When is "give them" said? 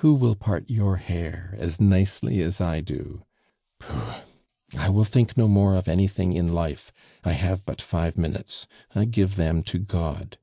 9.06-9.62